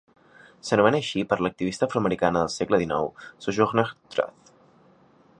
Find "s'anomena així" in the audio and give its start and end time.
0.67-1.19